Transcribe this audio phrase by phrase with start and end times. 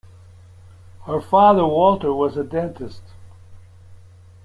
[1.05, 3.03] Her father, Walter was a dentist.